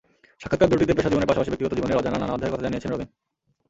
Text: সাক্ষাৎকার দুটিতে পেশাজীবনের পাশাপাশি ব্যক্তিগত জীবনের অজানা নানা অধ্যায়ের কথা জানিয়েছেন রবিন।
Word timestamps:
সাক্ষাৎকার 0.41 0.71
দুটিতে 0.73 0.95
পেশাজীবনের 0.97 1.29
পাশাপাশি 1.29 1.49
ব্যক্তিগত 1.51 1.73
জীবনের 1.77 1.99
অজানা 1.99 2.17
নানা 2.21 2.33
অধ্যায়ের 2.35 2.53
কথা 2.53 2.65
জানিয়েছেন 2.65 2.89
রবিন। 2.91 3.09